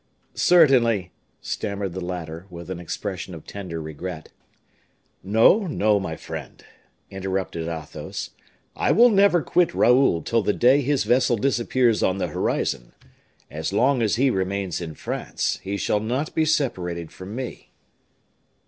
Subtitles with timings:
[0.33, 4.29] "Certainly," stammered the latter, with an expression of tender regret.
[5.23, 6.65] "No, no, my friend,"
[7.11, 8.31] interrupted Athos,
[8.75, 12.93] "I will never quit Raoul till the day his vessel disappears on the horizon.
[13.51, 17.69] As long as he remains in France he shall not be separated from me."